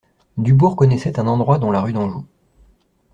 Dubourg 0.35 0.75
connaissait 0.75 1.19
un 1.19 1.27
endroit 1.27 1.59
dans 1.59 1.69
la 1.71 1.79
rue 1.79 1.93
d'Anjou. 1.93 2.25